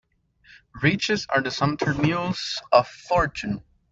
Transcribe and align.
Riches 0.81 1.27
are 1.29 1.43
the 1.43 1.51
sumpter 1.51 1.93
mules 1.93 2.59
of 2.71 2.87
fortune. 2.87 3.61